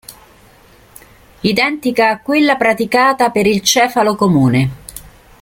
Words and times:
Identica 1.41 2.09
a 2.09 2.21
quella 2.21 2.55
praticata 2.55 3.29
per 3.29 3.45
il 3.45 3.61
cefalo 3.61 4.15
comune. 4.15 4.69